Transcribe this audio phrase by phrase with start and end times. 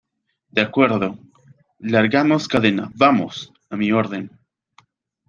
[0.49, 1.15] de acuerdo.¡
[1.77, 4.31] largamos cadena, vamos!¡ a mi orden!